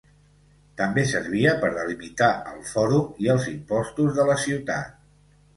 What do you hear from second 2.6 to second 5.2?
fòrum i els impostos de la ciutat.